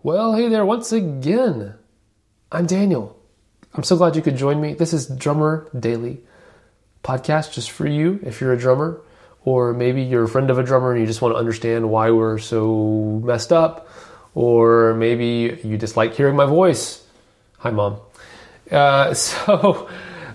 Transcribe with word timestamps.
Well, 0.00 0.36
hey 0.36 0.48
there 0.48 0.64
once 0.64 0.92
again. 0.92 1.74
I'm 2.52 2.66
Daniel. 2.66 3.20
I'm 3.74 3.82
so 3.82 3.96
glad 3.96 4.14
you 4.14 4.22
could 4.22 4.36
join 4.36 4.60
me. 4.60 4.74
This 4.74 4.92
is 4.92 5.08
Drummer 5.08 5.68
Daily 5.76 6.20
podcast 7.02 7.52
just 7.52 7.72
for 7.72 7.84
you 7.84 8.20
if 8.22 8.40
you're 8.40 8.52
a 8.52 8.56
drummer, 8.56 9.00
or 9.44 9.72
maybe 9.74 10.02
you're 10.02 10.22
a 10.22 10.28
friend 10.28 10.50
of 10.50 10.58
a 10.58 10.62
drummer 10.62 10.92
and 10.92 11.00
you 11.00 11.06
just 11.08 11.20
want 11.20 11.34
to 11.34 11.36
understand 11.36 11.90
why 11.90 12.12
we're 12.12 12.38
so 12.38 13.20
messed 13.24 13.52
up, 13.52 13.88
or 14.36 14.94
maybe 14.94 15.58
you 15.64 15.76
just 15.76 15.96
like 15.96 16.14
hearing 16.14 16.36
my 16.36 16.46
voice. 16.46 17.04
Hi, 17.58 17.72
mom. 17.72 17.96
Uh, 18.70 19.12
so, 19.14 19.90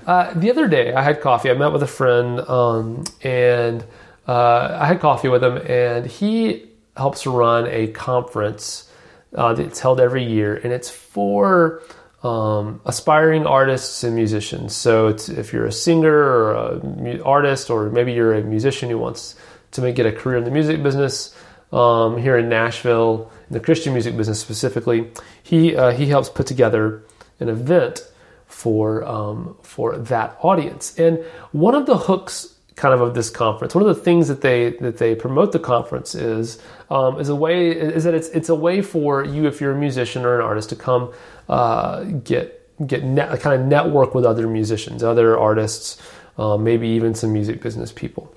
uh, 0.06 0.34
the 0.34 0.52
other 0.52 0.68
day 0.68 0.94
I 0.94 1.04
had 1.04 1.22
coffee. 1.22 1.50
I 1.50 1.54
met 1.54 1.72
with 1.72 1.84
a 1.84 1.88
friend, 1.88 2.42
um, 2.50 3.06
and 3.22 3.86
uh, 4.28 4.78
I 4.82 4.88
had 4.88 5.00
coffee 5.00 5.30
with 5.30 5.42
him, 5.42 5.56
and 5.56 6.06
he 6.06 6.70
helps 6.98 7.26
run 7.26 7.66
a 7.68 7.88
conference 7.88 8.90
uh, 9.36 9.54
that's 9.54 9.80
held 9.80 10.00
every 10.00 10.24
year, 10.24 10.56
and 10.56 10.72
it's 10.72 10.90
for 10.90 11.82
um, 12.24 12.82
aspiring 12.86 13.46
artists 13.46 14.04
and 14.04 14.16
musicians. 14.16 14.76
So, 14.76 15.08
if 15.08 15.52
you're 15.52 15.66
a 15.66 15.72
singer 15.72 16.16
or 16.16 16.74
an 16.82 17.22
artist, 17.22 17.70
or 17.70 17.90
maybe 17.90 18.14
you're 18.14 18.34
a 18.34 18.44
musician 18.44 18.90
who 18.90 18.98
wants 18.98 19.36
to 19.72 19.82
make, 19.82 19.96
get 19.96 20.06
a 20.06 20.12
career 20.12 20.38
in 20.38 20.44
the 20.44 20.52
music 20.52 20.82
business 20.82 21.36
um, 21.72 22.18
here 22.18 22.38
in 22.38 22.50
Nashville, 22.50 23.32
in 23.50 23.54
the 23.54 23.60
Christian 23.60 23.94
music 23.94 24.16
business 24.16 24.40
specifically, 24.40 25.12
he 25.42 25.76
uh, 25.76 25.92
he 25.92 26.08
helps 26.08 26.30
put 26.30 26.48
together 26.48 27.04
an 27.40 27.50
event 27.50 28.08
for 28.46 29.04
um, 29.04 29.58
for 29.64 29.98
that 29.98 30.38
audience. 30.42 30.98
And 30.98 31.24
one 31.52 31.76
of 31.76 31.86
the 31.86 31.98
hooks 31.98 32.56
kind 32.76 32.94
of 32.94 33.02
of 33.02 33.14
this 33.14 33.30
conference. 33.30 33.76
One 33.76 33.84
of 33.88 33.96
the 33.96 34.02
things 34.02 34.28
that 34.28 34.42
they 34.42 34.72
that 34.82 34.98
they 34.98 35.16
promote 35.16 35.52
the 35.52 35.60
conference 35.60 36.16
is 36.16 36.60
um, 36.90 37.20
is 37.20 37.30
a 37.30 37.36
way 37.36 37.72
is 37.72 38.04
that 38.04 38.14
it's 38.14 38.30
it's 38.30 38.50
a 38.50 38.56
way 38.56 38.82
for 38.82 39.24
you 39.24 39.48
if 39.48 39.62
you're 39.62 39.74
a 39.74 39.78
musician 39.78 40.26
or 40.26 40.40
an 40.40 40.46
artist 40.46 40.70
to 40.70 40.76
come 40.76 41.14
uh, 41.50 42.04
get 42.04 42.60
get 42.88 43.04
net, 43.04 43.40
kind 43.40 43.60
of 43.60 43.68
network 43.68 44.16
with 44.16 44.26
other 44.26 44.48
musicians, 44.48 45.04
other 45.04 45.38
artists, 45.38 46.02
um, 46.38 46.64
maybe 46.64 46.88
even 46.88 47.14
some 47.14 47.32
music 47.32 47.62
business 47.62 47.92
people. 47.92 48.34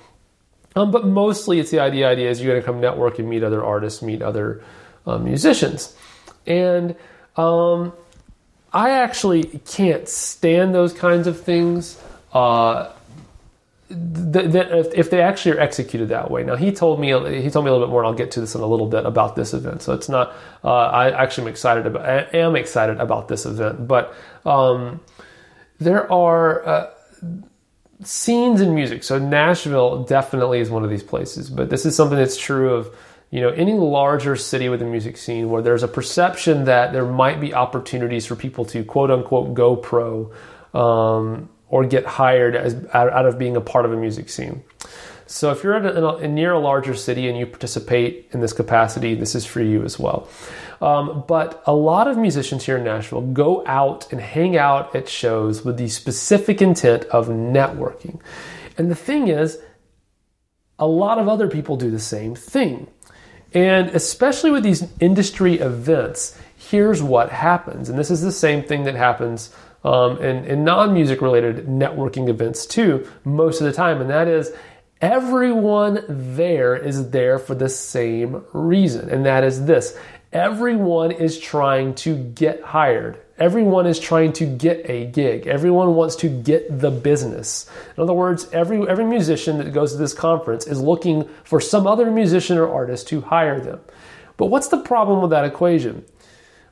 Um, 0.75 0.91
but 0.91 1.06
mostly, 1.06 1.59
it's 1.59 1.71
the 1.71 1.81
idea. 1.81 2.09
Idea 2.09 2.31
is 2.31 2.43
you're 2.43 2.53
going 2.53 2.62
to 2.62 2.66
come 2.66 2.81
network 2.81 3.19
and 3.19 3.28
meet 3.28 3.43
other 3.43 3.65
artists, 3.65 4.03
meet 4.03 4.21
other 4.21 4.62
uh, 5.06 5.16
musicians, 5.19 5.97
and 6.47 6.94
um, 7.37 7.94
I 8.72 8.91
actually 8.91 9.44
can't 9.44 10.06
stand 10.06 10.75
those 10.75 10.93
kinds 10.93 11.27
of 11.27 11.41
things. 11.41 11.99
Uh, 12.32 12.93
that 13.89 14.93
if 14.97 15.11
they 15.11 15.21
actually 15.21 15.53
are 15.53 15.61
executed 15.61 16.09
that 16.09 16.31
way. 16.31 16.43
Now 16.43 16.57
he 16.57 16.73
told 16.73 16.99
me 16.99 17.09
he 17.41 17.51
told 17.51 17.65
me 17.65 17.71
a 17.71 17.73
little 17.73 17.87
bit 17.87 17.91
more, 17.91 18.03
and 18.03 18.09
I'll 18.09 18.15
get 18.15 18.33
to 18.33 18.41
this 18.41 18.55
in 18.55 18.61
a 18.61 18.67
little 18.67 18.89
bit 18.89 19.07
about 19.07 19.37
this 19.37 19.55
event. 19.55 19.83
So 19.83 19.93
it's 19.93 20.09
not. 20.09 20.35
Uh, 20.65 20.73
I 20.75 21.23
actually 21.23 21.45
am 21.45 21.49
excited 21.49 21.87
about. 21.87 22.05
I 22.05 22.27
am 22.37 22.57
excited 22.57 22.99
about 22.99 23.29
this 23.29 23.47
event, 23.47 23.87
but 23.87 24.15
um, 24.45 25.01
there 25.79 26.11
are. 26.13 26.67
Uh, 26.67 26.91
scenes 28.03 28.61
in 28.61 28.75
music. 28.75 29.03
So 29.03 29.19
Nashville 29.19 30.05
definitely 30.05 30.61
is 30.61 30.69
one 30.69 30.85
of 30.85 30.91
these 30.91 31.03
places, 31.03 31.49
but 31.49 31.71
this 31.71 31.87
is 31.87 31.97
something 31.97 32.19
that's 32.19 32.37
true 32.37 32.75
of 32.75 32.95
you 33.31 33.41
know 33.41 33.49
any 33.51 33.73
larger 33.73 34.37
city 34.37 34.69
with 34.69 34.83
a 34.83 34.85
music 34.85 35.17
scene 35.17 35.51
where 35.51 35.63
there's 35.63 35.83
a 35.83 35.89
perception 35.89 36.65
that 36.65 36.93
there 36.93 37.05
might 37.05 37.41
be 37.41 37.55
opportunities 37.55 38.27
for 38.27 38.37
people 38.37 38.65
to 38.67 38.85
quote 38.85 39.11
unquote 39.11 39.55
go 39.55 39.77
pro 39.77 40.31
um, 40.75 41.49
or 41.69 41.84
get 41.84 42.06
hired 42.06 42.54
as 42.54 42.75
out 42.94 43.27
of 43.27 43.38
being 43.38 43.56
a 43.56 43.60
part 43.60 43.84
of 43.84 43.93
a 43.93 43.97
music 43.97 44.28
scene. 44.28 44.62
So 45.27 45.50
if 45.50 45.65
you're 45.65 45.77
a, 45.77 46.19
a, 46.19 46.28
near 46.28 46.53
a 46.53 46.59
larger 46.59 46.94
city 46.94 47.28
and 47.28 47.37
you 47.37 47.47
participate 47.47 48.28
in 48.32 48.41
this 48.41 48.53
capacity, 48.53 49.15
this 49.15 49.34
is 49.34 49.44
for 49.44 49.60
you 49.60 49.82
as 49.82 49.99
well. 49.99 50.28
Um, 50.81 51.25
but 51.26 51.62
a 51.66 51.75
lot 51.75 52.06
of 52.06 52.16
musicians 52.16 52.65
here 52.65 52.76
in 52.76 52.84
Nashville 52.84 53.22
go 53.22 53.66
out 53.66 54.12
and 54.12 54.21
hang 54.21 54.56
out 54.56 54.94
at 54.94 55.09
shows 55.09 55.65
with 55.65 55.78
the 55.78 55.88
specific 55.88 56.62
intent 56.62 57.05
of 57.06 57.26
networking. 57.26 58.21
And 58.78 58.91
the 58.91 58.94
thing 58.94 59.28
is, 59.28 59.59
a 60.78 60.87
lot 60.87 61.19
of 61.19 61.28
other 61.28 61.49
people 61.49 61.76
do 61.76 61.91
the 61.91 61.99
same 61.99 62.34
thing. 62.34 62.87
And 63.53 63.88
especially 63.91 64.50
with 64.50 64.62
these 64.62 64.87
industry 65.00 65.55
events, 65.55 66.38
here's 66.56 67.03
what 67.03 67.31
happens. 67.31 67.88
And 67.88 67.99
this 67.99 68.10
is 68.10 68.21
the 68.21 68.32
same 68.32 68.62
thing 68.62 68.84
that 68.84 68.94
happens 68.94 69.55
um, 69.87 70.21
in, 70.21 70.45
in 70.47 70.65
non 70.65 70.93
music 70.93 71.23
related 71.23 71.67
networking 71.67 72.29
events 72.29 72.67
too, 72.67 73.09
most 73.25 73.61
of 73.61 73.67
the 73.67 73.73
time. 73.73 74.01
And 74.01 74.11
that 74.11 74.27
is 74.27 74.53
everyone 75.01 76.05
there 76.09 76.75
is 76.75 77.11
there 77.11 77.39
for 77.39 77.55
the 77.55 77.69
same 77.69 78.45
reason. 78.53 79.09
And 79.09 79.25
that 79.27 79.45
is 79.45 79.65
this 79.65 79.97
everyone 80.33 81.13
is 81.13 81.39
trying 81.39 81.95
to 81.95 82.17
get 82.17 82.63
hired. 82.63 83.21
Everyone 83.39 83.87
is 83.87 84.01
trying 84.01 84.33
to 84.35 84.47
get 84.47 84.91
a 84.91 85.07
gig. 85.07 85.47
Everyone 85.47 85.95
wants 85.95 86.17
to 86.17 86.29
get 86.29 86.81
the 86.81 86.91
business. 86.91 87.71
In 87.97 88.03
other 88.03 88.13
words, 88.13 88.49
every, 88.53 88.89
every 88.89 89.05
musician 89.05 89.59
that 89.59 89.73
goes 89.73 89.93
to 89.93 89.99
this 89.99 90.15
conference 90.15 90.67
is 90.67 90.81
looking 90.81 91.29
for 91.45 91.61
some 91.61 91.87
other 91.87 92.11
musician 92.11 92.59
or 92.59 92.73
artist 92.73 93.07
to 93.09 93.21
hire 93.21 93.61
them. 93.61 93.81
But 94.37 94.47
what's 94.47 94.69
the 94.69 94.79
problem 94.81 95.21
with 95.21 95.31
that 95.31 95.45
equation? 95.45 96.05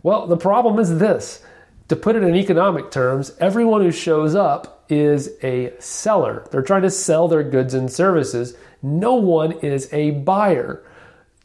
Well, 0.03 0.27
the 0.27 0.39
problem 0.39 0.79
is 0.79 0.99
this 0.99 1.43
to 1.89 1.97
put 1.97 2.17
it 2.17 2.23
in 2.23 2.35
economic 2.35 2.91
terms, 2.91 3.33
everyone 3.41 3.83
who 3.83 3.93
shows 3.93 4.35
up 4.35 4.85
is 4.89 5.31
a 5.43 5.73
seller. 5.79 6.47
They're 6.51 6.63
trying 6.63 6.83
to 6.83 6.91
sell 6.91 7.29
their 7.29 7.43
goods 7.43 7.75
and 7.75 7.91
services. 7.91 8.57
No 8.83 9.15
one 9.15 9.53
is 9.53 9.93
a 9.93 10.13
buyer. 10.13 10.83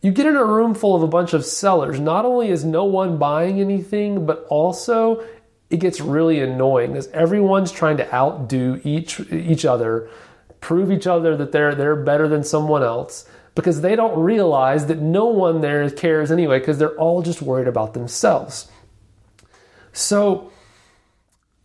You 0.01 0.11
get 0.11 0.25
in 0.25 0.37
a 0.37 0.45
room 0.45 0.75
full 0.75 0.95
of 0.95 1.03
a 1.03 1.07
bunch 1.07 1.33
of 1.33 1.43
sellers, 1.43 1.99
not 1.99 2.23
only 2.23 2.49
is 2.49 2.63
no 2.63 2.85
one 2.85 3.17
buying 3.17 3.59
anything, 3.59 4.25
but 4.25 4.45
also 4.49 5.25
it 5.69 5.77
gets 5.77 5.99
really 5.99 6.39
annoying 6.39 6.95
as 6.95 7.07
everyone's 7.07 7.71
trying 7.71 7.97
to 7.97 8.13
outdo 8.13 8.79
each 8.83 9.19
each 9.31 9.65
other, 9.65 10.09
prove 10.61 10.91
each 10.91 11.05
other 11.05 11.35
that 11.35 11.51
they're 11.51 11.75
they're 11.75 11.97
better 11.97 12.27
than 12.29 12.43
someone 12.43 12.81
else 12.81 13.27
because 13.55 13.81
they 13.81 13.95
don't 13.95 14.17
realize 14.17 14.85
that 14.87 14.99
no 14.99 15.25
one 15.25 15.59
there 15.59 15.89
cares 15.89 16.31
anyway 16.31 16.59
because 16.59 16.77
they're 16.77 16.97
all 16.97 17.21
just 17.21 17.41
worried 17.41 17.67
about 17.67 17.93
themselves. 17.93 18.69
So 19.93 20.51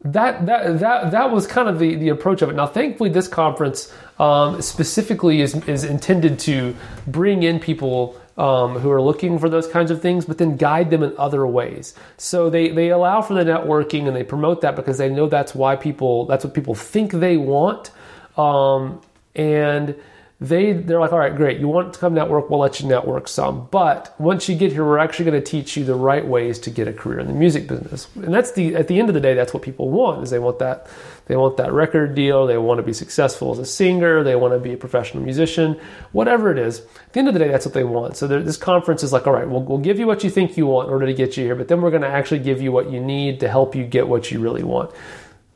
that 0.04 0.44
that 0.46 0.80
that 0.80 1.10
that 1.12 1.30
was 1.30 1.46
kind 1.46 1.68
of 1.68 1.78
the 1.78 1.94
the 1.96 2.10
approach 2.10 2.42
of 2.42 2.50
it. 2.50 2.54
Now, 2.54 2.66
thankfully, 2.66 3.10
this 3.10 3.26
conference 3.26 3.92
um, 4.18 4.60
specifically 4.60 5.40
is 5.40 5.54
is 5.66 5.84
intended 5.84 6.38
to 6.40 6.76
bring 7.06 7.42
in 7.42 7.58
people. 7.58 8.20
Um, 8.36 8.80
who 8.80 8.90
are 8.90 9.00
looking 9.00 9.38
for 9.38 9.48
those 9.48 9.68
kinds 9.68 9.92
of 9.92 10.02
things, 10.02 10.24
but 10.24 10.38
then 10.38 10.56
guide 10.56 10.90
them 10.90 11.04
in 11.04 11.14
other 11.16 11.46
ways. 11.46 11.94
So 12.16 12.50
they, 12.50 12.70
they 12.70 12.88
allow 12.88 13.22
for 13.22 13.32
the 13.32 13.44
networking 13.44 14.08
and 14.08 14.16
they 14.16 14.24
promote 14.24 14.60
that 14.62 14.74
because 14.74 14.98
they 14.98 15.08
know 15.08 15.28
that's 15.28 15.54
why 15.54 15.76
people 15.76 16.26
that's 16.26 16.44
what 16.44 16.52
people 16.52 16.74
think 16.74 17.12
they 17.12 17.36
want, 17.36 17.92
um, 18.36 19.00
and 19.36 19.94
they 20.40 20.72
they're 20.72 21.00
like, 21.00 21.12
all 21.12 21.18
right, 21.18 21.34
great. 21.34 21.60
You 21.60 21.68
want 21.68 21.94
to 21.94 21.98
come 21.98 22.14
network? 22.14 22.50
We'll 22.50 22.60
let 22.60 22.80
you 22.80 22.88
network 22.88 23.28
some. 23.28 23.68
But 23.70 24.14
once 24.18 24.48
you 24.48 24.56
get 24.56 24.72
here, 24.72 24.84
we're 24.84 24.98
actually 24.98 25.26
going 25.26 25.42
to 25.42 25.50
teach 25.50 25.76
you 25.76 25.84
the 25.84 25.94
right 25.94 26.26
ways 26.26 26.58
to 26.60 26.70
get 26.70 26.88
a 26.88 26.92
career 26.92 27.20
in 27.20 27.28
the 27.28 27.32
music 27.32 27.68
business. 27.68 28.08
And 28.16 28.34
that's 28.34 28.52
the 28.52 28.74
at 28.74 28.88
the 28.88 28.98
end 28.98 29.08
of 29.08 29.14
the 29.14 29.20
day, 29.20 29.34
that's 29.34 29.54
what 29.54 29.62
people 29.62 29.90
want. 29.90 30.24
Is 30.24 30.30
they 30.30 30.40
want 30.40 30.58
that 30.58 30.88
they 31.26 31.36
want 31.36 31.56
that 31.56 31.72
record 31.72 32.14
deal. 32.14 32.46
They 32.46 32.58
want 32.58 32.78
to 32.78 32.82
be 32.82 32.92
successful 32.92 33.52
as 33.52 33.58
a 33.58 33.64
singer. 33.64 34.22
They 34.22 34.36
want 34.36 34.52
to 34.52 34.58
be 34.58 34.74
a 34.74 34.76
professional 34.76 35.22
musician. 35.22 35.80
Whatever 36.12 36.50
it 36.50 36.58
is, 36.58 36.80
at 36.80 37.12
the 37.12 37.20
end 37.20 37.28
of 37.28 37.34
the 37.34 37.40
day, 37.40 37.48
that's 37.48 37.64
what 37.64 37.74
they 37.74 37.84
want. 37.84 38.16
So 38.16 38.26
this 38.26 38.56
conference 38.56 39.02
is 39.02 39.12
like, 39.12 39.26
all 39.26 39.32
right, 39.32 39.48
we'll, 39.48 39.62
we'll 39.62 39.78
give 39.78 39.98
you 39.98 40.06
what 40.06 40.22
you 40.22 40.30
think 40.30 40.56
you 40.56 40.66
want 40.66 40.88
in 40.88 40.92
order 40.92 41.06
to 41.06 41.14
get 41.14 41.36
you 41.36 41.44
here, 41.44 41.54
but 41.54 41.68
then 41.68 41.80
we're 41.80 41.90
going 41.90 42.02
to 42.02 42.08
actually 42.08 42.40
give 42.40 42.60
you 42.60 42.72
what 42.72 42.90
you 42.90 43.00
need 43.00 43.40
to 43.40 43.48
help 43.48 43.74
you 43.74 43.84
get 43.84 44.06
what 44.06 44.30
you 44.30 44.38
really 44.38 44.62
want. 44.62 44.90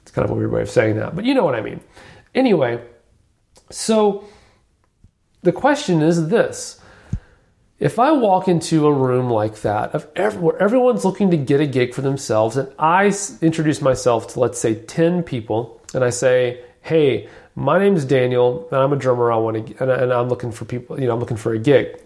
It's 0.03 0.11
kind 0.11 0.25
of 0.25 0.31
a 0.31 0.35
weird 0.35 0.53
way 0.53 0.63
of 0.63 0.71
saying 0.71 0.97
that, 0.97 1.15
but 1.15 1.25
you 1.27 1.35
know 1.35 1.45
what 1.45 1.55
I 1.55 1.61
mean. 1.61 1.81
Anyway, 2.35 2.83
so 3.71 4.25
the 5.43 5.53
question 5.53 6.03
is 6.03 6.29
this 6.29 6.81
if 7.79 8.01
I 8.01 8.11
walk 8.11 8.49
into 8.49 8.87
a 8.87 8.93
room 8.93 9.31
like 9.31 9.63
that, 9.63 9.95
of 9.95 10.09
every, 10.17 10.41
where 10.41 10.61
everyone's 10.61 11.05
looking 11.05 11.31
to 11.31 11.37
get 11.37 11.61
a 11.61 11.67
gig 11.67 11.95
for 11.95 12.03
themselves, 12.03 12.57
and 12.57 12.73
I 12.79 13.15
introduce 13.41 13.81
myself 13.81 14.33
to 14.33 14.41
let's 14.41 14.59
say 14.59 14.75
10 14.75 15.23
people, 15.23 15.81
and 15.95 16.03
I 16.03 16.11
say, 16.11 16.65
hey, 16.81 17.29
my 17.55 17.79
name's 17.79 18.05
Daniel, 18.05 18.67
and 18.73 18.81
I'm 18.81 18.93
a 18.93 18.97
drummer, 18.97 19.31
I 19.31 19.37
want 19.37 19.69
to, 19.69 19.83
and, 19.83 19.91
and 19.91 20.13
I'm 20.13 20.29
looking 20.29 20.51
for 20.51 20.65
people, 20.65 21.01
you 21.01 21.07
know, 21.07 21.15
I'm 21.15 21.21
looking 21.21 21.37
for 21.37 21.53
a 21.53 21.59
gig. 21.59 22.03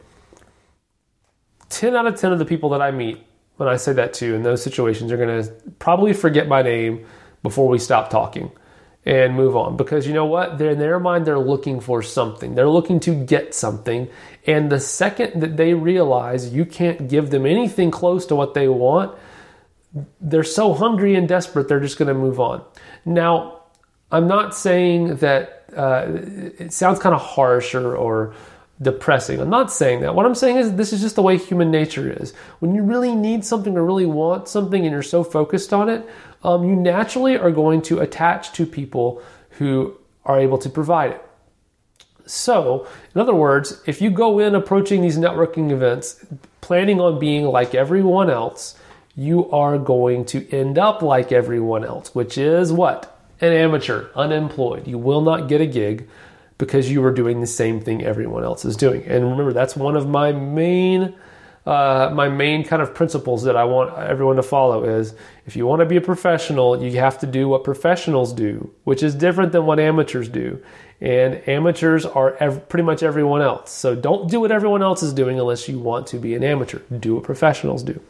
10 1.70 1.96
out 1.96 2.06
of 2.06 2.16
10 2.16 2.32
of 2.32 2.38
the 2.38 2.44
people 2.44 2.68
that 2.70 2.82
I 2.82 2.90
meet 2.90 3.24
when 3.56 3.66
I 3.66 3.76
say 3.76 3.94
that 3.94 4.12
to 4.14 4.34
in 4.34 4.42
those 4.42 4.62
situations 4.62 5.10
are 5.10 5.16
going 5.16 5.42
to 5.42 5.50
probably 5.78 6.12
forget 6.12 6.48
my 6.48 6.60
name 6.60 7.06
before 7.42 7.66
we 7.68 7.78
stop 7.78 8.10
talking 8.10 8.52
and 9.04 9.34
move 9.34 9.56
on. 9.56 9.76
Because 9.76 10.06
you 10.06 10.14
know 10.14 10.26
what? 10.26 10.58
They're 10.58 10.70
in 10.70 10.78
their 10.78 11.00
mind 11.00 11.26
they're 11.26 11.38
looking 11.38 11.80
for 11.80 12.02
something. 12.02 12.54
They're 12.54 12.68
looking 12.68 13.00
to 13.00 13.14
get 13.14 13.54
something. 13.54 14.08
And 14.46 14.70
the 14.70 14.80
second 14.80 15.42
that 15.42 15.56
they 15.56 15.74
realize 15.74 16.52
you 16.52 16.64
can't 16.64 17.08
give 17.08 17.30
them 17.30 17.46
anything 17.46 17.90
close 17.90 18.26
to 18.26 18.36
what 18.36 18.54
they 18.54 18.68
want 18.68 19.16
they're 20.20 20.44
so 20.44 20.72
hungry 20.72 21.14
and 21.14 21.28
desperate 21.28 21.68
they're 21.68 21.80
just 21.80 21.98
going 21.98 22.08
to 22.08 22.14
move 22.14 22.40
on. 22.40 22.64
Now 23.04 23.60
i'm 24.10 24.28
not 24.28 24.54
saying 24.54 25.16
that 25.16 25.64
uh, 25.76 26.06
it 26.58 26.72
sounds 26.72 26.98
kind 26.98 27.14
of 27.14 27.20
harsh 27.20 27.74
or, 27.74 27.96
or 27.96 28.34
depressing. 28.80 29.40
I'm 29.40 29.50
not 29.50 29.70
saying 29.70 30.00
that. 30.00 30.14
What 30.14 30.26
i'm 30.26 30.34
saying 30.34 30.56
is 30.56 30.74
this 30.74 30.92
is 30.92 31.00
just 31.00 31.16
the 31.16 31.22
way 31.22 31.36
human 31.36 31.70
nature 31.70 32.10
is. 32.10 32.32
When 32.60 32.74
you 32.74 32.82
really 32.82 33.14
need 33.14 33.44
something 33.44 33.76
or 33.76 33.84
really 33.84 34.06
want 34.06 34.48
something 34.48 34.82
and 34.82 34.92
you're 34.92 35.02
so 35.02 35.22
focused 35.24 35.72
on 35.72 35.88
it 35.88 36.08
um, 36.42 36.68
you 36.68 36.76
naturally 36.76 37.36
are 37.36 37.50
going 37.50 37.82
to 37.82 38.00
attach 38.00 38.52
to 38.52 38.66
people 38.66 39.22
who 39.50 39.96
are 40.24 40.38
able 40.38 40.58
to 40.58 40.68
provide 40.68 41.12
it. 41.12 41.28
So, 42.26 42.86
in 43.14 43.20
other 43.20 43.34
words, 43.34 43.82
if 43.86 44.00
you 44.00 44.10
go 44.10 44.38
in 44.38 44.54
approaching 44.54 45.02
these 45.02 45.18
networking 45.18 45.70
events 45.70 46.24
planning 46.60 47.00
on 47.00 47.18
being 47.18 47.44
like 47.44 47.74
everyone 47.74 48.30
else, 48.30 48.76
you 49.16 49.50
are 49.50 49.76
going 49.76 50.24
to 50.26 50.48
end 50.50 50.78
up 50.78 51.02
like 51.02 51.32
everyone 51.32 51.84
else, 51.84 52.14
which 52.14 52.38
is 52.38 52.72
what? 52.72 53.20
An 53.40 53.52
amateur, 53.52 54.08
unemployed. 54.14 54.86
You 54.86 54.98
will 54.98 55.20
not 55.20 55.48
get 55.48 55.60
a 55.60 55.66
gig 55.66 56.08
because 56.58 56.90
you 56.90 57.04
are 57.04 57.12
doing 57.12 57.40
the 57.40 57.46
same 57.46 57.80
thing 57.80 58.04
everyone 58.04 58.44
else 58.44 58.64
is 58.64 58.76
doing. 58.76 59.02
And 59.04 59.24
remember, 59.24 59.52
that's 59.52 59.76
one 59.76 59.96
of 59.96 60.08
my 60.08 60.32
main 60.32 61.14
uh, 61.64 62.10
my 62.12 62.28
main 62.28 62.64
kind 62.64 62.82
of 62.82 62.92
principles 62.92 63.44
that 63.44 63.56
I 63.56 63.64
want 63.64 63.96
everyone 63.96 64.36
to 64.36 64.42
follow 64.42 64.84
is 64.84 65.14
if 65.46 65.54
you 65.54 65.64
want 65.64 65.80
to 65.80 65.86
be 65.86 65.96
a 65.96 66.00
professional, 66.00 66.82
you 66.82 66.98
have 66.98 67.18
to 67.20 67.26
do 67.26 67.48
what 67.48 67.62
professionals 67.62 68.32
do, 68.32 68.72
which 68.84 69.02
is 69.02 69.14
different 69.14 69.52
than 69.52 69.64
what 69.64 69.78
amateurs 69.78 70.28
do. 70.28 70.60
And 71.00 71.46
amateurs 71.48 72.04
are 72.04 72.34
ev- 72.36 72.68
pretty 72.68 72.84
much 72.84 73.02
everyone 73.02 73.42
else. 73.42 73.70
So 73.70 73.94
don't 73.94 74.28
do 74.28 74.40
what 74.40 74.50
everyone 74.50 74.82
else 74.82 75.02
is 75.02 75.12
doing 75.12 75.38
unless 75.38 75.68
you 75.68 75.78
want 75.78 76.08
to 76.08 76.18
be 76.18 76.34
an 76.34 76.42
amateur. 76.42 76.80
Do 76.98 77.14
what 77.14 77.24
professionals 77.24 77.82
do. 77.82 78.00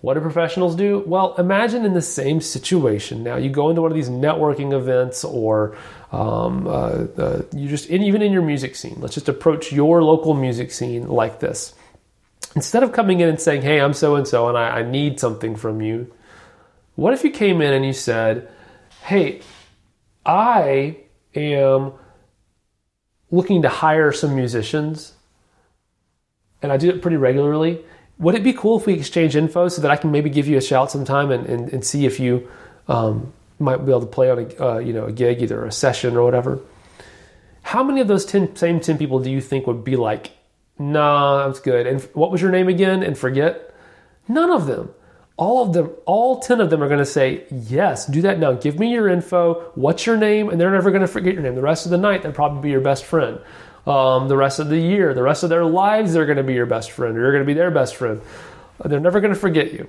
What 0.00 0.14
do 0.14 0.20
professionals 0.20 0.76
do? 0.76 1.02
Well, 1.06 1.34
imagine 1.36 1.84
in 1.84 1.92
the 1.92 2.02
same 2.02 2.40
situation. 2.40 3.24
Now, 3.24 3.36
you 3.36 3.50
go 3.50 3.68
into 3.68 3.82
one 3.82 3.90
of 3.90 3.96
these 3.96 4.08
networking 4.08 4.72
events, 4.72 5.24
or 5.24 5.76
um, 6.12 6.68
uh, 6.68 6.70
uh, 6.70 7.42
you 7.52 7.68
just, 7.68 7.90
even 7.90 8.22
in 8.22 8.32
your 8.32 8.42
music 8.42 8.76
scene, 8.76 8.96
let's 9.00 9.14
just 9.14 9.28
approach 9.28 9.72
your 9.72 10.04
local 10.04 10.34
music 10.34 10.70
scene 10.70 11.08
like 11.08 11.40
this 11.40 11.74
instead 12.54 12.82
of 12.82 12.92
coming 12.92 13.20
in 13.20 13.28
and 13.28 13.40
saying, 13.40 13.62
Hey, 13.62 13.80
I'm 13.80 13.94
so 13.94 14.16
and 14.16 14.26
so 14.26 14.48
and 14.48 14.56
I, 14.56 14.82
need 14.82 15.20
something 15.20 15.56
from 15.56 15.80
you, 15.80 16.12
what 16.96 17.14
if 17.14 17.24
you 17.24 17.30
came 17.30 17.60
in 17.60 17.72
and 17.72 17.84
you 17.84 17.92
said, 17.92 18.48
Hey, 19.02 19.42
I 20.24 20.98
am 21.34 21.92
looking 23.30 23.62
to 23.62 23.68
hire 23.68 24.12
some 24.12 24.34
musicians 24.34 25.14
and 26.62 26.72
I 26.72 26.76
do 26.76 26.88
it 26.88 27.02
pretty 27.02 27.16
regularly. 27.16 27.84
Would 28.18 28.34
it 28.34 28.42
be 28.42 28.52
cool 28.52 28.78
if 28.78 28.86
we 28.86 28.94
exchange 28.94 29.36
info 29.36 29.68
so 29.68 29.80
that 29.82 29.90
I 29.90 29.96
can 29.96 30.10
maybe 30.10 30.28
give 30.28 30.48
you 30.48 30.56
a 30.56 30.60
shout 30.60 30.90
sometime 30.90 31.30
and, 31.30 31.46
and, 31.46 31.72
and 31.72 31.84
see 31.84 32.04
if 32.04 32.18
you 32.18 32.48
um, 32.88 33.32
might 33.60 33.76
be 33.84 33.92
able 33.92 34.00
to 34.00 34.06
play 34.06 34.30
on 34.30 34.38
a, 34.38 34.64
uh, 34.64 34.78
you 34.78 34.92
know, 34.92 35.04
a 35.04 35.12
gig, 35.12 35.40
either 35.40 35.64
a 35.64 35.70
session 35.70 36.16
or 36.16 36.24
whatever? 36.24 36.58
How 37.62 37.84
many 37.84 38.00
of 38.00 38.08
those 38.08 38.24
10, 38.24 38.56
same 38.56 38.80
10 38.80 38.98
people 38.98 39.20
do 39.20 39.30
you 39.30 39.40
think 39.40 39.66
would 39.66 39.84
be 39.84 39.94
like, 39.94 40.32
nah, 40.78 41.46
that's 41.46 41.60
good. 41.60 41.86
And 41.86 42.02
what 42.14 42.30
was 42.30 42.40
your 42.40 42.50
name 42.50 42.68
again? 42.68 43.02
And 43.02 43.16
forget? 43.16 43.74
None 44.28 44.50
of 44.50 44.66
them. 44.66 44.94
All 45.36 45.64
of 45.64 45.72
them, 45.72 45.92
all 46.04 46.40
10 46.40 46.60
of 46.60 46.68
them 46.68 46.82
are 46.82 46.88
going 46.88 46.98
to 46.98 47.06
say, 47.06 47.44
yes, 47.50 48.06
do 48.06 48.22
that 48.22 48.40
now. 48.40 48.54
Give 48.54 48.78
me 48.78 48.92
your 48.92 49.08
info. 49.08 49.70
What's 49.76 50.04
your 50.04 50.16
name? 50.16 50.48
And 50.48 50.60
they're 50.60 50.72
never 50.72 50.90
going 50.90 51.02
to 51.02 51.08
forget 51.08 51.34
your 51.34 51.44
name. 51.44 51.54
The 51.54 51.62
rest 51.62 51.86
of 51.86 51.90
the 51.90 51.98
night, 51.98 52.22
they'll 52.22 52.32
probably 52.32 52.60
be 52.60 52.70
your 52.70 52.80
best 52.80 53.04
friend. 53.04 53.38
Um, 53.86 54.28
the 54.28 54.36
rest 54.36 54.58
of 54.58 54.68
the 54.68 54.78
year, 54.78 55.14
the 55.14 55.22
rest 55.22 55.44
of 55.44 55.48
their 55.48 55.64
lives, 55.64 56.12
they're 56.12 56.26
going 56.26 56.36
to 56.38 56.42
be 56.42 56.54
your 56.54 56.66
best 56.66 56.90
friend, 56.90 57.16
or 57.16 57.20
you're 57.20 57.32
going 57.32 57.44
to 57.44 57.46
be 57.46 57.54
their 57.54 57.70
best 57.70 57.96
friend. 57.96 58.20
They're 58.84 59.00
never 59.00 59.20
going 59.20 59.32
to 59.32 59.38
forget 59.38 59.72
you. 59.72 59.88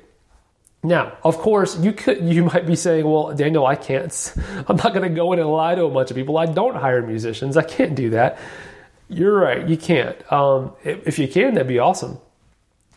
Now, 0.83 1.18
of 1.24 1.38
course, 1.38 1.77
you 1.77 1.92
could 1.92 2.24
you 2.24 2.45
might 2.45 2.65
be 2.65 2.75
saying, 2.75 3.06
"Well, 3.06 3.35
Daniel, 3.35 3.65
I 3.65 3.75
can't. 3.75 4.33
I'm 4.68 4.77
not 4.77 4.94
going 4.94 5.01
to 5.01 5.13
go 5.13 5.33
in 5.33 5.39
and 5.39 5.50
lie 5.50 5.75
to 5.75 5.83
a 5.83 5.89
bunch 5.89 6.12
of 6.12 6.15
people. 6.15 6.38
I 6.38 6.45
don't 6.45 6.75
hire 6.75 7.01
musicians. 7.01 7.57
I 7.57 7.63
can't 7.63 7.95
do 7.95 8.12
that." 8.12 8.39
You're 9.09 9.38
right. 9.38 9.67
You 9.67 9.75
can't. 9.75 10.31
Um, 10.31 10.73
if 10.83 11.17
you 11.17 11.27
can, 11.27 11.56
that'd 11.56 11.67
be 11.67 11.79
awesome. 11.79 12.19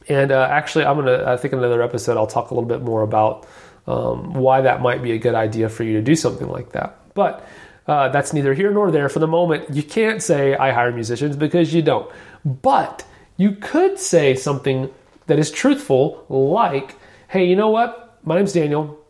And 0.09 0.31
uh, 0.31 0.47
actually, 0.51 0.85
I'm 0.85 0.97
gonna. 0.97 1.25
I 1.27 1.37
think 1.37 1.53
in 1.53 1.59
another 1.59 1.83
episode, 1.83 2.17
I'll 2.17 2.27
talk 2.27 2.51
a 2.51 2.55
little 2.55 2.69
bit 2.69 2.83
more 2.83 3.03
about 3.03 3.47
um, 3.87 4.35
why 4.35 4.61
that 4.61 4.83
might 4.83 5.03
be 5.03 5.13
a 5.13 5.19
good 5.19 5.35
idea 5.35 5.69
for 5.69 5.85
you 5.85 5.95
to 5.95 6.03
do 6.03 6.15
something 6.15 6.49
like 6.49 6.73
that. 6.73 6.99
But 7.15 7.47
uh, 7.87 8.09
that's 8.09 8.33
neither 8.33 8.53
here 8.53 8.71
nor 8.73 8.91
there. 8.91 9.09
For 9.09 9.21
the 9.21 9.27
moment, 9.27 9.71
you 9.75 9.83
can't 9.83 10.23
say 10.23 10.55
I 10.55 10.73
hire 10.73 10.93
musicians 10.93 11.37
because 11.37 11.73
you 11.73 11.83
don't. 11.83 12.11
But 12.45 13.05
you 13.37 13.53
could 13.53 13.99
say 13.99 14.35
something 14.35 14.91
that 15.29 15.39
is 15.39 15.51
truthful, 15.51 16.27
like, 16.29 16.97
"Hey, 17.29 17.47
you 17.47 17.57
know 17.57 17.71
what? 17.71 18.19
My 18.25 18.37
name's 18.37 18.53
Daniel. 18.53 19.02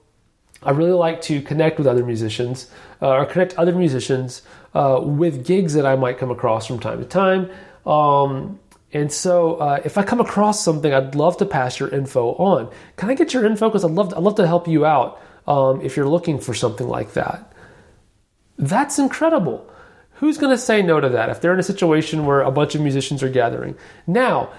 I 0.64 0.70
really 0.70 0.92
like 0.92 1.22
to 1.22 1.42
connect 1.42 1.78
with 1.78 1.86
other 1.86 2.04
musicians 2.04 2.70
uh, 3.00 3.10
or 3.10 3.26
connect 3.26 3.54
other 3.54 3.74
musicians 3.74 4.42
uh, 4.74 5.00
with 5.02 5.44
gigs 5.46 5.74
that 5.74 5.86
I 5.86 5.96
might 5.96 6.18
come 6.18 6.30
across 6.30 6.66
from 6.66 6.78
time 6.78 6.98
to 7.00 7.04
time. 7.04 7.50
Um, 7.84 8.58
and 8.92 9.10
so, 9.10 9.56
uh, 9.56 9.80
if 9.84 9.96
I 9.96 10.02
come 10.02 10.20
across 10.20 10.62
something, 10.62 10.92
I'd 10.92 11.14
love 11.14 11.38
to 11.38 11.46
pass 11.46 11.80
your 11.80 11.88
info 11.88 12.34
on. 12.34 12.70
Can 12.96 13.08
I 13.08 13.14
get 13.14 13.32
your 13.32 13.44
info? 13.46 13.68
Because 13.68 13.84
I'd 13.84 13.90
love 13.90 14.10
to, 14.10 14.16
I'd 14.16 14.22
love 14.22 14.34
to 14.36 14.46
help 14.46 14.68
you 14.68 14.84
out 14.84 15.20
um, 15.46 15.80
if 15.80 15.96
you're 15.96 16.08
looking 16.08 16.38
for 16.38 16.52
something 16.52 16.86
like 16.86 17.14
that. 17.14 17.52
That's 18.58 18.98
incredible. 18.98 19.68
Who's 20.16 20.38
going 20.38 20.54
to 20.54 20.58
say 20.58 20.82
no 20.82 21.00
to 21.00 21.08
that 21.08 21.30
if 21.30 21.40
they're 21.40 21.54
in 21.54 21.58
a 21.58 21.64
situation 21.64 22.26
where 22.26 22.42
a 22.42 22.50
bunch 22.50 22.74
of 22.74 22.80
musicians 22.82 23.22
are 23.22 23.28
gathering? 23.28 23.76
Now, 24.06 24.50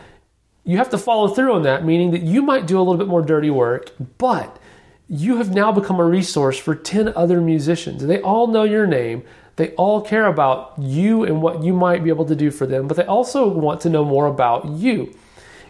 you 0.66 0.78
have 0.78 0.90
to 0.90 0.98
follow 0.98 1.28
through 1.28 1.54
on 1.54 1.64
that, 1.64 1.86
meaning 1.86 2.12
that 2.12 2.24
you 2.24 2.42
might 2.42 2.66
do 2.66 2.78
a 2.78 2.82
little 2.82 2.98
bit 2.98 3.08
more 3.08 3.22
dirty 3.22 3.50
work, 3.50 3.92
but 4.18 4.60
you 5.10 5.38
have 5.38 5.54
now 5.54 5.72
become 5.72 6.00
a 6.00 6.06
resource 6.06 6.58
for 6.58 6.76
10 6.76 7.10
other 7.16 7.42
musicians. 7.42 8.06
They 8.06 8.22
all 8.22 8.48
know 8.48 8.64
your 8.64 8.88
name. 8.88 9.24
They 9.56 9.70
all 9.72 10.02
care 10.02 10.26
about 10.26 10.74
you 10.80 11.24
and 11.24 11.42
what 11.42 11.64
you 11.64 11.74
might 11.74 12.04
be 12.04 12.10
able 12.10 12.26
to 12.26 12.36
do 12.36 12.50
for 12.50 12.66
them, 12.66 12.88
but 12.88 12.98
they 12.98 13.06
also 13.06 13.48
want 13.48 13.82
to 13.82 13.90
know 13.90 14.04
more 14.04 14.26
about 14.26 14.66
you. 14.68 15.14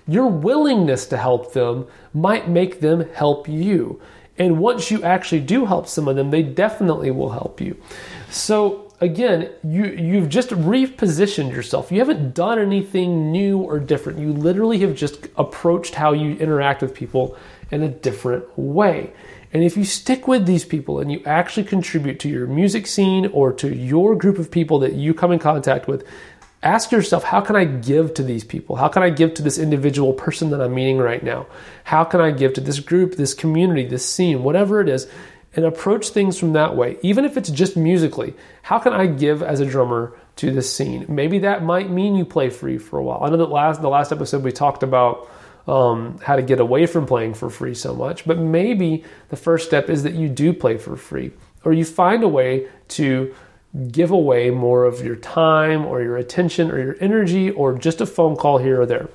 Your 0.08 0.28
willingness 0.28 1.06
to 1.08 1.18
help 1.18 1.54
them 1.54 1.88
might 2.14 2.50
make 2.50 2.80
them 2.80 3.10
help 3.14 3.48
you. 3.48 4.02
And 4.38 4.60
once 4.60 4.90
you 4.90 5.04
actually 5.04 5.42
do 5.42 5.66
help 5.66 5.88
some 5.88 6.08
of 6.08 6.16
them, 6.16 6.32
they 6.32 6.44
definitely 6.44 7.12
will 7.12 7.32
help 7.32 7.60
you. 7.62 7.78
So 8.30 8.92
again, 9.00 9.50
you 9.64 9.86
you've 9.86 10.30
just 10.30 10.50
repositioned 10.50 11.52
yourself. 11.52 11.92
You 11.92 12.00
haven't 12.00 12.34
done 12.34 12.60
anything 12.60 13.32
new 13.32 13.60
or 13.60 13.80
different. 13.80 14.20
You 14.20 14.34
literally 14.34 14.80
have 14.80 14.96
just 14.96 15.28
approached 15.36 15.96
how 15.96 16.14
you 16.14 16.36
interact 16.36 16.82
with 16.82 16.94
people 16.94 17.38
in 17.74 17.84
a 17.84 17.90
different 17.90 18.46
way. 18.58 19.14
And 19.52 19.64
if 19.64 19.78
you 19.78 19.84
stick 19.84 20.28
with 20.28 20.46
these 20.46 20.66
people 20.66 21.00
and 21.00 21.12
you 21.12 21.22
actually 21.26 21.66
contribute 21.66 22.20
to 22.22 22.30
your 22.30 22.48
music 22.48 22.88
scene 22.88 23.28
or 23.28 23.52
to 23.54 23.76
your 23.76 24.16
group 24.16 24.40
of 24.40 24.50
people 24.50 24.80
that 24.80 24.94
you 24.94 25.14
come 25.14 25.32
in 25.32 25.40
contact 25.40 25.88
with, 25.88 26.08
ask 26.64 26.92
yourself, 26.92 27.24
how 27.24 27.42
can 27.42 27.56
I 27.56 27.66
give 27.66 28.14
to 28.16 28.24
these 28.24 28.44
people? 28.44 28.78
How 28.78 28.88
can 28.88 29.04
I 29.04 29.10
give 29.10 29.34
to 29.36 29.42
this 29.42 29.58
individual 29.58 30.14
person 30.14 30.50
that 30.52 30.62
I'm 30.62 30.74
meeting 30.74 30.98
right 30.98 31.22
now? 31.22 31.46
How 31.84 32.04
can 32.04 32.22
I 32.22 32.32
give 32.32 32.54
to 32.54 32.62
this 32.62 32.80
group, 32.80 33.16
this 33.16 33.34
community, 33.34 33.86
this 33.86 34.08
scene, 34.08 34.44
whatever 34.44 34.82
it 34.82 34.90
is? 34.90 35.08
And 35.56 35.66
approach 35.66 36.10
things 36.10 36.40
from 36.40 36.54
that 36.54 36.76
way, 36.76 36.98
even 37.04 37.26
if 37.26 37.38
it's 37.38 37.52
just 37.52 37.78
musically. 37.78 38.34
How 38.64 38.80
can 38.80 38.94
I 38.94 39.06
give 39.06 39.44
as 39.44 39.60
a 39.60 39.68
drummer 39.68 40.18
to 40.38 40.52
this 40.52 40.74
scene. 40.74 41.06
Maybe 41.08 41.40
that 41.40 41.64
might 41.64 41.90
mean 41.90 42.16
you 42.16 42.26
play 42.26 42.50
free 42.50 42.78
for 42.78 42.98
a 42.98 43.04
while. 43.04 43.24
I 43.24 43.30
know 43.30 43.38
that 43.38 43.50
last 43.50 43.82
the 43.82 43.90
last 43.90 44.12
episode 44.12 44.44
we 44.44 44.52
talked 44.52 44.84
about 44.84 45.30
um, 45.68 46.20
how 46.24 46.36
to 46.36 46.42
get 46.42 46.60
away 46.60 46.86
from 46.86 47.06
playing 47.06 47.34
for 47.34 47.50
free 47.50 47.74
so 47.74 47.94
much, 47.94 48.26
but 48.26 48.38
maybe 48.38 49.04
the 49.30 49.38
first 49.38 49.68
step 49.68 49.90
is 49.90 50.04
that 50.04 50.14
you 50.14 50.30
do 50.30 50.54
play 50.54 50.78
for 50.78 50.96
free, 50.96 51.32
or 51.64 51.74
you 51.74 51.86
find 51.86 52.24
a 52.24 52.28
way 52.28 52.68
to 52.90 53.34
give 53.92 54.12
away 54.12 54.52
more 54.52 54.86
of 54.86 55.04
your 55.04 55.16
time 55.16 55.86
or 55.86 56.02
your 56.02 56.18
attention 56.18 56.70
or 56.70 56.80
your 56.80 56.96
energy 57.00 57.50
or 57.50 57.78
just 57.78 58.02
a 58.02 58.06
phone 58.06 58.36
call 58.36 58.60
here 58.60 58.82
or 58.82 58.86
there. 58.86 59.10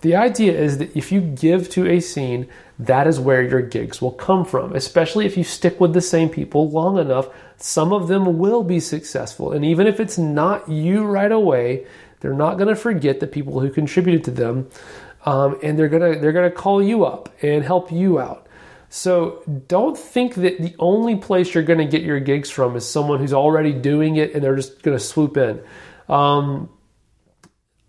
The 0.00 0.16
idea 0.16 0.58
is 0.58 0.78
that 0.78 0.96
if 0.96 1.12
you 1.12 1.20
give 1.20 1.70
to 1.70 1.86
a 1.86 2.00
scene, 2.00 2.48
that 2.80 3.06
is 3.06 3.20
where 3.20 3.42
your 3.42 3.62
gigs 3.62 4.02
will 4.02 4.10
come 4.10 4.44
from, 4.44 4.74
especially 4.74 5.26
if 5.26 5.36
you 5.36 5.44
stick 5.44 5.78
with 5.80 5.92
the 5.92 6.00
same 6.00 6.28
people 6.28 6.68
long 6.68 6.98
enough. 6.98 7.28
Some 7.56 7.92
of 7.92 8.08
them 8.08 8.38
will 8.38 8.64
be 8.64 8.80
successful. 8.80 9.52
And 9.52 9.64
even 9.64 9.86
if 9.86 10.00
it's 10.00 10.18
not 10.18 10.68
you 10.68 11.04
right 11.04 11.30
away, 11.30 11.86
they're 12.18 12.34
not 12.34 12.56
going 12.56 12.68
to 12.68 12.76
forget 12.76 13.20
the 13.20 13.28
people 13.28 13.60
who 13.60 13.70
contributed 13.70 14.24
to 14.24 14.30
them. 14.32 14.68
Um, 15.24 15.58
and 15.62 15.78
they're 15.78 15.88
gonna 15.88 16.18
they're 16.18 16.32
gonna 16.32 16.50
call 16.50 16.82
you 16.82 17.04
up 17.04 17.28
and 17.42 17.64
help 17.64 17.92
you 17.92 18.18
out. 18.18 18.46
So 18.88 19.42
don't 19.68 19.96
think 19.96 20.34
that 20.34 20.60
the 20.60 20.74
only 20.78 21.16
place 21.16 21.54
you're 21.54 21.62
to 21.78 21.86
get 21.86 22.02
your 22.02 22.20
gigs 22.20 22.50
from 22.50 22.76
is 22.76 22.86
someone 22.86 23.20
who's 23.20 23.32
already 23.32 23.72
doing 23.72 24.16
it 24.16 24.34
and 24.34 24.44
they're 24.44 24.56
just 24.56 24.82
to 24.96 25.02
swoop 25.02 25.36
in. 25.36 25.62
Um, 26.08 26.68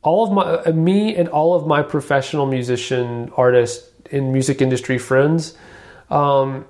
all 0.02 0.26
of 0.26 0.32
my 0.32 0.44
uh, 0.44 0.72
me 0.72 1.16
and 1.16 1.28
all 1.30 1.56
of 1.56 1.66
my 1.66 1.82
professional 1.82 2.46
musician 2.46 3.32
artists 3.36 3.90
in 4.12 4.32
music 4.32 4.62
industry 4.62 4.98
friends 4.98 5.58
um, 6.10 6.66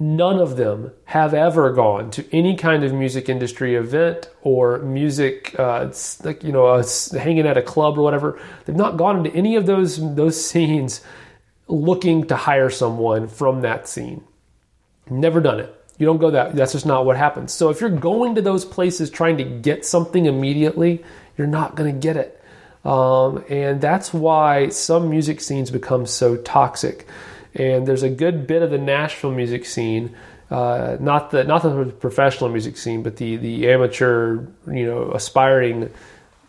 none 0.00 0.38
of 0.38 0.56
them 0.56 0.90
have 1.04 1.34
ever 1.34 1.72
gone 1.72 2.10
to 2.10 2.24
any 2.34 2.56
kind 2.56 2.82
of 2.82 2.92
music 2.92 3.28
industry 3.28 3.76
event 3.76 4.28
or 4.42 4.78
music 4.78 5.54
uh, 5.58 5.88
like 6.24 6.42
you 6.42 6.52
know 6.52 6.82
hanging 7.12 7.46
at 7.46 7.56
a 7.56 7.62
club 7.62 7.98
or 7.98 8.02
whatever 8.02 8.40
they've 8.64 8.76
not 8.76 8.96
gone 8.96 9.18
into 9.18 9.36
any 9.36 9.56
of 9.56 9.66
those 9.66 9.98
those 10.16 10.42
scenes 10.44 11.02
looking 11.68 12.26
to 12.26 12.34
hire 12.34 12.70
someone 12.70 13.28
from 13.28 13.60
that 13.60 13.86
scene 13.86 14.24
never 15.08 15.40
done 15.40 15.60
it 15.60 15.76
you 15.98 16.06
don't 16.06 16.18
go 16.18 16.30
that 16.30 16.56
that's 16.56 16.72
just 16.72 16.86
not 16.86 17.04
what 17.04 17.16
happens 17.16 17.52
so 17.52 17.68
if 17.68 17.80
you're 17.80 17.90
going 17.90 18.34
to 18.34 18.42
those 18.42 18.64
places 18.64 19.10
trying 19.10 19.36
to 19.36 19.44
get 19.44 19.84
something 19.84 20.26
immediately 20.26 21.04
you're 21.40 21.46
not 21.46 21.74
going 21.74 21.90
to 21.90 21.98
get 21.98 22.18
it. 22.18 22.38
Um, 22.84 23.42
and 23.48 23.80
that's 23.80 24.12
why 24.12 24.68
some 24.68 25.08
music 25.08 25.40
scenes 25.40 25.70
become 25.70 26.04
so 26.04 26.36
toxic. 26.36 27.06
And 27.54 27.86
there's 27.86 28.02
a 28.02 28.10
good 28.10 28.46
bit 28.46 28.62
of 28.62 28.70
the 28.70 28.78
Nashville 28.78 29.32
music 29.32 29.64
scene, 29.64 30.14
uh, 30.50 30.96
not 31.00 31.30
the 31.30 31.44
not 31.44 31.62
the 31.62 31.86
professional 31.86 32.50
music 32.50 32.76
scene, 32.76 33.02
but 33.02 33.16
the 33.16 33.36
the 33.36 33.70
amateur, 33.70 34.46
you 34.66 34.86
know, 34.86 35.10
aspiring 35.12 35.90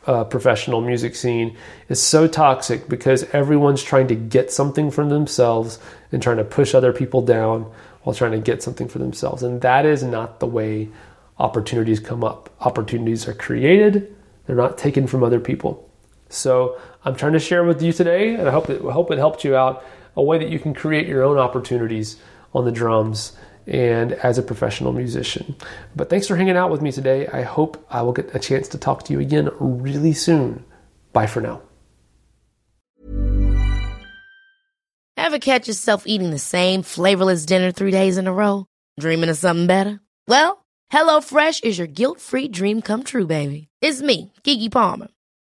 uh, 0.08 0.24
professional 0.24 0.82
music 0.82 1.16
scene 1.16 1.56
is 1.90 2.02
so 2.02 2.28
toxic 2.28 2.88
because 2.88 3.24
everyone's 3.34 3.84
trying 3.84 4.08
to 4.08 4.16
get 4.16 4.52
something 4.52 4.90
from 4.90 5.10
themselves 5.10 5.80
and 6.12 6.22
trying 6.22 6.38
to 6.38 6.44
push 6.44 6.74
other 6.74 6.92
people 6.92 7.22
down 7.22 7.72
while 8.04 8.16
trying 8.16 8.32
to 8.32 8.40
get 8.40 8.64
something 8.64 8.88
for 8.88 8.98
themselves. 8.98 9.44
And 9.44 9.62
that 9.62 9.86
is 9.86 10.04
not 10.04 10.40
the 10.40 10.48
way 10.48 10.90
opportunities 11.38 12.00
come 12.00 12.24
up. 12.24 12.50
Opportunities 12.62 13.28
are 13.28 13.34
created 13.34 14.16
they're 14.46 14.56
not 14.56 14.78
taken 14.78 15.08
from 15.08 15.24
other 15.24 15.40
people. 15.40 15.90
So 16.30 16.78
I'm 17.06 17.16
trying 17.16 17.34
to 17.34 17.40
share 17.40 17.64
with 17.64 17.82
you 17.82 17.94
today, 17.94 18.36
and 18.36 18.48
I 18.48 18.52
hope 18.52 18.70
it, 18.70 18.82
I 18.84 18.92
hope 18.92 19.12
it 19.12 19.18
helped 19.18 19.44
you 19.44 19.56
out, 19.56 19.84
a 20.16 20.24
way 20.24 20.38
that 20.38 20.50
you 20.50 20.60
can 20.60 20.74
create 20.74 21.08
your 21.08 21.24
own 21.24 21.38
opportunities 21.38 22.18
on 22.54 22.66
the 22.66 22.72
drums 22.72 23.34
and 23.68 24.14
as 24.14 24.38
a 24.38 24.44
professional 24.44 24.92
musician. 24.92 25.56
But 25.96 26.10
thanks 26.10 26.28
for 26.28 26.36
hanging 26.36 26.58
out 26.58 26.72
with 26.72 26.82
me 26.82 26.92
today. 26.92 27.28
I 27.28 27.44
hope 27.44 27.86
I 27.90 28.02
will 28.02 28.14
get 28.14 28.34
a 28.36 28.40
chance 28.40 28.68
to 28.70 28.78
talk 28.78 29.04
to 29.04 29.14
you 29.14 29.20
again 29.20 29.50
really 29.60 30.14
soon. 30.14 30.66
Bye 31.14 31.28
for 31.28 31.42
now. 31.42 31.62
Ever 35.18 35.40
catch 35.40 35.68
yourself 35.68 36.04
eating 36.08 36.32
the 36.32 36.40
same 36.40 36.82
flavorless 36.82 37.46
dinner 37.46 37.72
three 37.72 37.92
days 37.92 38.18
in 38.18 38.28
a 38.28 38.34
row? 38.34 38.66
Dreaming 39.00 39.30
of 39.30 39.38
something 39.38 39.68
better? 39.68 40.02
Well, 40.28 40.66
HelloFresh 40.92 41.64
is 41.64 41.78
your 41.78 41.88
guilt 41.88 42.20
free 42.20 42.50
dream 42.50 42.82
come 42.82 43.04
true, 43.04 43.28
baby. 43.28 43.70
It's 43.82 44.02
me, 44.02 44.34
Keke 44.44 44.72
Palmer. 44.72 45.08